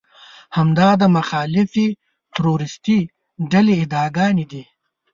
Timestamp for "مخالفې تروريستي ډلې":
1.17-3.73